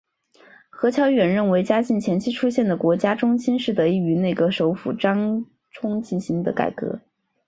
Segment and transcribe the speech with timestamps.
[0.71, 6.99] 何乔远认为嘉靖前期出现的国家中兴是得益于内阁首辅张璁推行的改革。